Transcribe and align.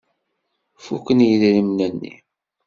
Fuken 0.83 1.19
yidrimen-nni. 1.27 2.13